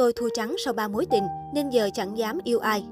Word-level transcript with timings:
Tôi 0.00 0.12
thua 0.12 0.28
trắng 0.34 0.54
sau 0.64 0.74
ba 0.74 0.88
mối 0.88 1.06
tình 1.10 1.24
nên 1.54 1.70
giờ 1.70 1.90
chẳng 1.94 2.18
dám 2.18 2.38
yêu 2.44 2.58
ai. 2.58 2.84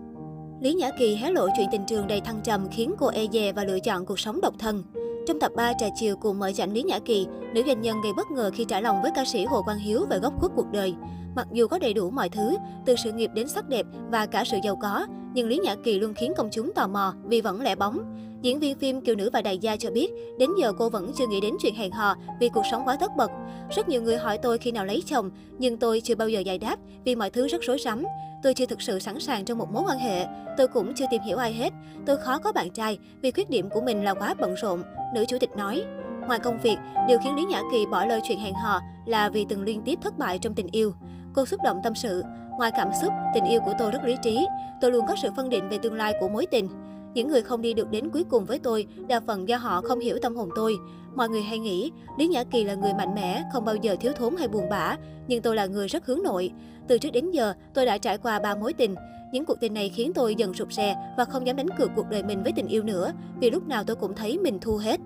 Lý 0.60 0.74
Nhã 0.74 0.90
Kỳ 0.98 1.16
hé 1.16 1.30
lộ 1.30 1.48
chuyện 1.56 1.68
tình 1.72 1.86
trường 1.86 2.06
đầy 2.06 2.20
thăng 2.20 2.40
trầm 2.44 2.68
khiến 2.70 2.94
cô 2.98 3.06
e 3.06 3.26
dè 3.32 3.52
và 3.52 3.64
lựa 3.64 3.78
chọn 3.80 4.06
cuộc 4.06 4.18
sống 4.18 4.40
độc 4.40 4.54
thân. 4.58 4.84
Trong 5.26 5.40
tập 5.40 5.52
3 5.56 5.72
trà 5.78 5.86
chiều 5.96 6.16
cùng 6.16 6.38
mở 6.38 6.52
chảnh 6.52 6.72
Lý 6.72 6.82
Nhã 6.82 6.98
Kỳ, 6.98 7.26
nữ 7.54 7.62
doanh 7.66 7.80
nhân 7.80 7.96
gây 8.02 8.12
bất 8.16 8.30
ngờ 8.30 8.50
khi 8.54 8.64
trả 8.64 8.80
lòng 8.80 9.02
với 9.02 9.10
ca 9.14 9.24
sĩ 9.24 9.44
Hồ 9.44 9.62
Quang 9.62 9.78
Hiếu 9.78 10.06
về 10.10 10.18
góc 10.18 10.32
khuất 10.40 10.52
cuộc 10.56 10.66
đời. 10.72 10.94
Mặc 11.38 11.46
dù 11.52 11.66
có 11.68 11.78
đầy 11.78 11.94
đủ 11.94 12.10
mọi 12.10 12.28
thứ, 12.28 12.56
từ 12.84 12.96
sự 12.96 13.12
nghiệp 13.12 13.30
đến 13.34 13.48
sắc 13.48 13.68
đẹp 13.68 13.86
và 14.10 14.26
cả 14.26 14.44
sự 14.44 14.58
giàu 14.64 14.76
có, 14.76 15.06
nhưng 15.34 15.48
Lý 15.48 15.58
Nhã 15.58 15.74
Kỳ 15.84 15.98
luôn 15.98 16.14
khiến 16.14 16.32
công 16.36 16.48
chúng 16.52 16.72
tò 16.74 16.86
mò 16.86 17.14
vì 17.24 17.40
vẫn 17.40 17.60
lẻ 17.60 17.74
bóng. 17.74 17.98
Diễn 18.42 18.58
viên 18.58 18.78
phim 18.78 19.00
Kiều 19.00 19.14
Nữ 19.14 19.30
và 19.32 19.42
Đại 19.42 19.58
Gia 19.58 19.76
cho 19.76 19.90
biết, 19.90 20.10
đến 20.38 20.50
giờ 20.60 20.72
cô 20.78 20.88
vẫn 20.88 21.12
chưa 21.18 21.26
nghĩ 21.26 21.40
đến 21.40 21.54
chuyện 21.60 21.74
hẹn 21.74 21.90
hò 21.90 22.14
vì 22.40 22.48
cuộc 22.48 22.62
sống 22.70 22.82
quá 22.84 22.96
tất 23.00 23.16
bật. 23.16 23.30
Rất 23.70 23.88
nhiều 23.88 24.02
người 24.02 24.16
hỏi 24.16 24.38
tôi 24.38 24.58
khi 24.58 24.72
nào 24.72 24.84
lấy 24.84 25.02
chồng, 25.06 25.30
nhưng 25.58 25.76
tôi 25.76 26.00
chưa 26.00 26.14
bao 26.14 26.28
giờ 26.28 26.40
giải 26.40 26.58
đáp 26.58 26.76
vì 27.04 27.14
mọi 27.14 27.30
thứ 27.30 27.48
rất 27.48 27.62
rối 27.62 27.78
rắm. 27.78 28.04
Tôi 28.42 28.54
chưa 28.54 28.66
thực 28.66 28.82
sự 28.82 28.98
sẵn 28.98 29.20
sàng 29.20 29.44
trong 29.44 29.58
một 29.58 29.72
mối 29.72 29.82
quan 29.86 29.98
hệ. 29.98 30.26
Tôi 30.56 30.68
cũng 30.68 30.92
chưa 30.94 31.06
tìm 31.10 31.22
hiểu 31.22 31.36
ai 31.36 31.52
hết. 31.52 31.72
Tôi 32.06 32.16
khó 32.16 32.38
có 32.38 32.52
bạn 32.52 32.70
trai 32.70 32.98
vì 33.22 33.30
khuyết 33.30 33.50
điểm 33.50 33.68
của 33.70 33.80
mình 33.80 34.04
là 34.04 34.14
quá 34.14 34.34
bận 34.40 34.54
rộn, 34.62 34.82
nữ 35.14 35.24
chủ 35.28 35.38
tịch 35.40 35.50
nói. 35.56 35.84
Ngoài 36.26 36.38
công 36.38 36.58
việc, 36.62 36.76
điều 37.08 37.18
khiến 37.24 37.36
Lý 37.36 37.44
Nhã 37.44 37.62
Kỳ 37.72 37.86
bỏ 37.86 38.04
lơi 38.04 38.20
chuyện 38.28 38.38
hẹn 38.38 38.54
hò 38.54 38.80
là 39.06 39.28
vì 39.28 39.46
từng 39.48 39.62
liên 39.62 39.82
tiếp 39.84 39.98
thất 40.02 40.18
bại 40.18 40.38
trong 40.38 40.54
tình 40.54 40.68
yêu. 40.72 40.92
Cô 41.34 41.46
xúc 41.46 41.60
động 41.64 41.80
tâm 41.84 41.94
sự, 41.94 42.22
ngoài 42.58 42.70
cảm 42.76 42.88
xúc, 43.02 43.12
tình 43.34 43.44
yêu 43.44 43.60
của 43.64 43.72
tôi 43.78 43.90
rất 43.90 44.04
lý 44.04 44.16
trí. 44.22 44.46
Tôi 44.80 44.92
luôn 44.92 45.06
có 45.08 45.14
sự 45.22 45.28
phân 45.36 45.48
định 45.48 45.68
về 45.68 45.78
tương 45.78 45.94
lai 45.94 46.14
của 46.20 46.28
mối 46.28 46.46
tình. 46.50 46.68
Những 47.14 47.28
người 47.28 47.42
không 47.42 47.62
đi 47.62 47.74
được 47.74 47.90
đến 47.90 48.10
cuối 48.10 48.24
cùng 48.24 48.44
với 48.44 48.58
tôi, 48.58 48.86
đa 49.08 49.20
phần 49.20 49.48
do 49.48 49.56
họ 49.56 49.80
không 49.80 50.00
hiểu 50.00 50.18
tâm 50.22 50.36
hồn 50.36 50.48
tôi. 50.56 50.76
Mọi 51.14 51.28
người 51.28 51.42
hay 51.42 51.58
nghĩ, 51.58 51.92
Lý 52.18 52.28
Nhã 52.28 52.44
Kỳ 52.44 52.64
là 52.64 52.74
người 52.74 52.92
mạnh 52.94 53.14
mẽ, 53.14 53.42
không 53.52 53.64
bao 53.64 53.76
giờ 53.76 53.96
thiếu 54.00 54.12
thốn 54.12 54.36
hay 54.36 54.48
buồn 54.48 54.68
bã, 54.70 54.96
nhưng 55.28 55.42
tôi 55.42 55.56
là 55.56 55.66
người 55.66 55.88
rất 55.88 56.06
hướng 56.06 56.22
nội. 56.22 56.50
Từ 56.88 56.98
trước 56.98 57.10
đến 57.10 57.30
giờ, 57.30 57.54
tôi 57.74 57.86
đã 57.86 57.98
trải 57.98 58.18
qua 58.18 58.38
ba 58.38 58.54
mối 58.54 58.72
tình. 58.72 58.94
Những 59.32 59.44
cuộc 59.44 59.60
tình 59.60 59.74
này 59.74 59.88
khiến 59.88 60.12
tôi 60.14 60.34
dần 60.34 60.54
sụp 60.54 60.72
rè 60.72 60.96
và 61.16 61.24
không 61.24 61.46
dám 61.46 61.56
đánh 61.56 61.70
cược 61.78 61.90
cuộc 61.96 62.10
đời 62.10 62.22
mình 62.22 62.42
với 62.42 62.52
tình 62.52 62.66
yêu 62.66 62.82
nữa, 62.82 63.12
vì 63.40 63.50
lúc 63.50 63.68
nào 63.68 63.84
tôi 63.84 63.96
cũng 63.96 64.14
thấy 64.14 64.38
mình 64.38 64.58
thua 64.60 64.76
hết. 64.76 65.00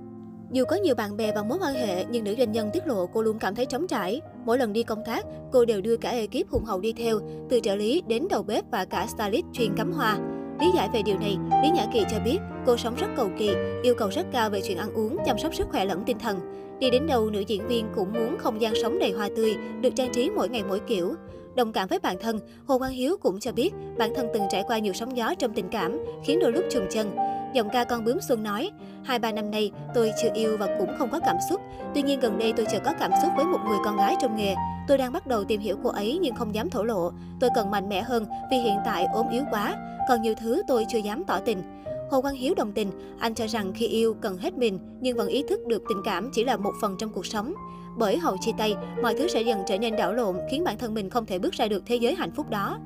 Dù 0.52 0.64
có 0.64 0.76
nhiều 0.76 0.94
bạn 0.94 1.16
bè 1.16 1.32
và 1.34 1.42
mối 1.42 1.58
quan 1.60 1.74
hệ, 1.74 2.04
nhưng 2.10 2.24
nữ 2.24 2.34
doanh 2.38 2.52
nhân 2.52 2.70
tiết 2.72 2.86
lộ 2.86 3.06
cô 3.06 3.22
luôn 3.22 3.38
cảm 3.38 3.54
thấy 3.54 3.66
trống 3.66 3.86
trải. 3.86 4.20
Mỗi 4.44 4.58
lần 4.58 4.72
đi 4.72 4.82
công 4.82 5.02
tác, 5.06 5.24
cô 5.52 5.64
đều 5.64 5.80
đưa 5.80 5.96
cả 5.96 6.10
ekip 6.10 6.50
hùng 6.50 6.64
hậu 6.64 6.80
đi 6.80 6.92
theo, 6.92 7.20
từ 7.48 7.60
trợ 7.60 7.74
lý 7.74 8.02
đến 8.06 8.26
đầu 8.30 8.42
bếp 8.42 8.70
và 8.70 8.84
cả 8.84 9.06
stylist 9.06 9.44
chuyên 9.52 9.74
cắm 9.76 9.92
hoa. 9.92 10.18
Lý 10.60 10.66
giải 10.76 10.88
về 10.92 11.02
điều 11.02 11.18
này, 11.18 11.36
Lý 11.62 11.70
Nhã 11.70 11.86
Kỳ 11.92 12.04
cho 12.10 12.18
biết 12.24 12.38
cô 12.66 12.76
sống 12.76 12.94
rất 12.96 13.06
cầu 13.16 13.30
kỳ, 13.38 13.50
yêu 13.82 13.94
cầu 13.94 14.08
rất 14.08 14.26
cao 14.32 14.50
về 14.50 14.60
chuyện 14.60 14.78
ăn 14.78 14.94
uống, 14.94 15.16
chăm 15.26 15.38
sóc 15.38 15.54
sức 15.54 15.66
khỏe 15.70 15.84
lẫn 15.84 16.02
tinh 16.06 16.18
thần. 16.18 16.40
Đi 16.78 16.90
đến 16.90 17.06
đâu, 17.06 17.30
nữ 17.30 17.40
diễn 17.40 17.68
viên 17.68 17.86
cũng 17.94 18.12
muốn 18.12 18.38
không 18.38 18.60
gian 18.60 18.74
sống 18.82 18.98
đầy 18.98 19.12
hoa 19.12 19.28
tươi, 19.36 19.56
được 19.80 19.90
trang 19.96 20.12
trí 20.12 20.30
mỗi 20.30 20.48
ngày 20.48 20.62
mỗi 20.68 20.80
kiểu. 20.80 21.14
Đồng 21.54 21.72
cảm 21.72 21.88
với 21.88 21.98
bản 21.98 22.16
thân, 22.20 22.38
Hồ 22.66 22.78
Quang 22.78 22.92
Hiếu 22.92 23.16
cũng 23.22 23.40
cho 23.40 23.52
biết 23.52 23.70
bản 23.98 24.12
thân 24.14 24.28
từng 24.34 24.42
trải 24.50 24.62
qua 24.66 24.78
nhiều 24.78 24.92
sóng 24.92 25.16
gió 25.16 25.34
trong 25.38 25.54
tình 25.54 25.68
cảm, 25.68 25.98
khiến 26.24 26.38
đôi 26.40 26.52
lúc 26.52 26.64
trùng 26.70 26.86
chân. 26.90 27.16
Giọng 27.52 27.70
ca 27.72 27.84
con 27.84 28.04
bướm 28.04 28.20
Xuân 28.20 28.42
nói, 28.42 28.70
hai 29.04 29.18
ba 29.18 29.32
năm 29.32 29.50
nay 29.50 29.70
tôi 29.94 30.12
chưa 30.22 30.30
yêu 30.34 30.56
và 30.56 30.76
cũng 30.78 30.90
không 30.98 31.10
có 31.10 31.20
cảm 31.20 31.36
xúc. 31.50 31.60
Tuy 31.94 32.02
nhiên 32.02 32.20
gần 32.20 32.38
đây 32.38 32.52
tôi 32.56 32.66
chợt 32.72 32.82
có 32.84 32.92
cảm 33.00 33.10
xúc 33.22 33.32
với 33.36 33.44
một 33.44 33.58
người 33.68 33.78
con 33.84 33.96
gái 33.96 34.14
trong 34.20 34.36
nghề. 34.36 34.54
Tôi 34.88 34.98
đang 34.98 35.12
bắt 35.12 35.26
đầu 35.26 35.44
tìm 35.44 35.60
hiểu 35.60 35.76
cô 35.82 35.90
ấy 35.90 36.18
nhưng 36.22 36.34
không 36.34 36.54
dám 36.54 36.70
thổ 36.70 36.82
lộ. 36.82 37.12
Tôi 37.40 37.50
cần 37.54 37.70
mạnh 37.70 37.88
mẽ 37.88 38.02
hơn 38.02 38.26
vì 38.50 38.56
hiện 38.56 38.76
tại 38.84 39.06
ốm 39.12 39.26
yếu 39.30 39.42
quá. 39.50 39.76
Còn 40.08 40.22
nhiều 40.22 40.34
thứ 40.34 40.62
tôi 40.66 40.86
chưa 40.88 40.98
dám 40.98 41.24
tỏ 41.24 41.38
tình. 41.44 41.62
Hồ 42.10 42.20
Quang 42.20 42.34
Hiếu 42.34 42.54
đồng 42.54 42.72
tình, 42.72 42.90
anh 43.18 43.34
cho 43.34 43.46
rằng 43.46 43.72
khi 43.74 43.86
yêu 43.86 44.14
cần 44.20 44.38
hết 44.38 44.58
mình 44.58 44.78
nhưng 45.00 45.16
vẫn 45.16 45.28
ý 45.28 45.44
thức 45.48 45.66
được 45.66 45.82
tình 45.88 45.98
cảm 46.04 46.30
chỉ 46.32 46.44
là 46.44 46.56
một 46.56 46.72
phần 46.80 46.96
trong 46.98 47.10
cuộc 47.10 47.26
sống. 47.26 47.54
Bởi 47.98 48.18
hậu 48.18 48.36
chia 48.40 48.52
tay, 48.58 48.74
mọi 49.02 49.14
thứ 49.14 49.28
sẽ 49.28 49.42
dần 49.42 49.62
trở 49.66 49.78
nên 49.78 49.96
đảo 49.96 50.12
lộn 50.12 50.36
khiến 50.50 50.64
bản 50.64 50.78
thân 50.78 50.94
mình 50.94 51.10
không 51.10 51.26
thể 51.26 51.38
bước 51.38 51.54
ra 51.54 51.66
được 51.66 51.82
thế 51.86 51.96
giới 51.96 52.14
hạnh 52.14 52.30
phúc 52.30 52.50
đó. 52.50 52.78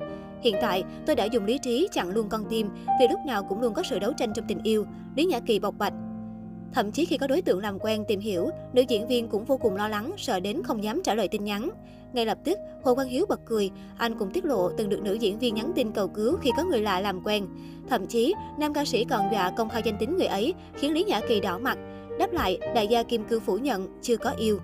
Hiện 0.43 0.55
tại, 0.61 0.85
tôi 1.07 1.17
đã 1.17 1.25
dùng 1.25 1.45
lý 1.45 1.59
trí 1.59 1.89
chặn 1.93 2.11
luôn 2.11 2.29
con 2.29 2.45
tim 2.51 2.69
vì 3.01 3.09
lúc 3.11 3.21
nào 3.27 3.43
cũng 3.43 3.61
luôn 3.61 3.75
có 3.75 3.83
sự 3.83 3.99
đấu 3.99 4.13
tranh 4.17 4.33
trong 4.35 4.45
tình 4.49 4.63
yêu, 4.63 4.87
Lý 5.17 5.25
Nhã 5.25 5.41
Kỳ 5.41 5.59
bộc 5.59 5.75
bạch. 5.79 5.93
Thậm 6.73 6.93
chí 6.93 7.05
khi 7.05 7.17
có 7.17 7.27
đối 7.27 7.43
tượng 7.43 7.61
làm 7.61 7.79
quen 7.79 8.05
tìm 8.09 8.21
hiểu, 8.21 8.51
nữ 8.73 8.83
diễn 8.89 9.07
viên 9.07 9.29
cũng 9.29 9.45
vô 9.45 9.57
cùng 9.57 9.77
lo 9.77 9.89
lắng, 9.89 10.13
sợ 10.17 10.41
đến 10.41 10.63
không 10.63 10.85
dám 10.85 11.01
trả 11.05 11.15
lời 11.15 11.29
tin 11.29 11.45
nhắn. 11.45 11.71
Ngay 12.13 12.27
lập 12.27 12.39
tức, 12.45 12.59
Hồ 12.83 12.95
Quang 12.95 13.09
Hiếu 13.09 13.27
bật 13.29 13.41
cười, 13.45 13.71
anh 13.97 14.19
cũng 14.19 14.31
tiết 14.31 14.45
lộ 14.45 14.71
từng 14.71 14.89
được 14.89 15.03
nữ 15.03 15.15
diễn 15.15 15.39
viên 15.39 15.55
nhắn 15.55 15.73
tin 15.75 15.93
cầu 15.93 16.09
cứu 16.09 16.37
khi 16.43 16.51
có 16.57 16.65
người 16.65 16.81
lạ 16.81 17.01
làm 17.01 17.21
quen. 17.25 17.47
Thậm 17.89 18.07
chí, 18.07 18.35
nam 18.59 18.75
ca 18.75 18.85
sĩ 18.85 19.05
còn 19.05 19.33
dọa 19.33 19.51
công 19.51 19.69
khai 19.69 19.83
danh 19.85 19.97
tính 19.99 20.17
người 20.17 20.27
ấy, 20.27 20.55
khiến 20.75 20.93
Lý 20.93 21.05
Nhã 21.05 21.21
Kỳ 21.29 21.41
đỏ 21.41 21.59
mặt. 21.59 21.79
Đáp 22.19 22.33
lại, 22.33 22.59
đại 22.75 22.87
gia 22.87 23.03
Kim 23.03 23.25
Cương 23.25 23.41
phủ 23.41 23.57
nhận 23.57 24.01
chưa 24.03 24.17
có 24.17 24.31
yêu. 24.31 24.59